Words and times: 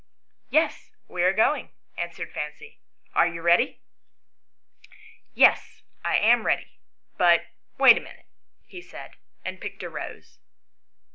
"Yes, 0.49 0.89
we 1.07 1.21
are 1.21 1.31
going," 1.31 1.69
answered 1.95 2.31
Fancy;" 2.31 2.79
are 3.13 3.27
you 3.27 3.43
ready?"" 3.43 3.81
Yes, 5.45 5.83
I 6.03 6.17
am 6.17 6.43
ready; 6.43 6.79
but 7.17 7.45
wait 7.77 7.99
a 7.99 8.01
minute," 8.01 8.25
he 8.65 8.81
said, 8.81 9.11
and 9.45 9.61
picked 9.61 9.83
a 9.83 9.89
rose. 9.91 10.39